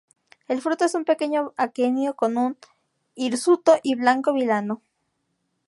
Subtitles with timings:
[0.47, 2.57] El fruto es un pequeño aquenio con un
[3.13, 4.81] hirsuto y blanco vilano.